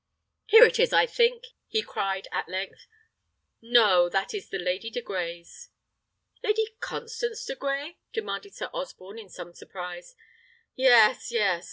[0.47, 2.87] "Here it is, I think," he cried, at length.
[3.61, 4.09] "No!
[4.09, 5.69] that is the Lady de Grey's."
[6.43, 10.15] "Lady Constance de Grey?" demanded Sir Osborne, in some surprise.
[10.75, 11.59] "Yes, yes!"